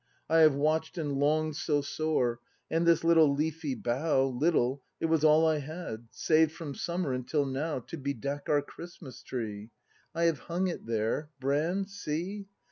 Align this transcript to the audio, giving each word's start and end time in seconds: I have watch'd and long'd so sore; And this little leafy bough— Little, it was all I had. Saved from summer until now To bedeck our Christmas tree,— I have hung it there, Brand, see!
I 0.27 0.39
have 0.39 0.55
watch'd 0.55 0.97
and 0.97 1.13
long'd 1.19 1.55
so 1.57 1.81
sore; 1.81 2.39
And 2.71 2.87
this 2.87 3.03
little 3.03 3.35
leafy 3.35 3.75
bough— 3.75 4.35
Little, 4.41 4.81
it 4.99 5.05
was 5.05 5.23
all 5.23 5.45
I 5.45 5.59
had. 5.59 6.07
Saved 6.09 6.51
from 6.53 6.73
summer 6.73 7.13
until 7.13 7.45
now 7.45 7.77
To 7.81 7.97
bedeck 7.97 8.49
our 8.49 8.63
Christmas 8.63 9.21
tree,— 9.21 9.69
I 10.15 10.23
have 10.23 10.39
hung 10.39 10.65
it 10.67 10.87
there, 10.87 11.29
Brand, 11.39 11.87
see! 11.91 12.47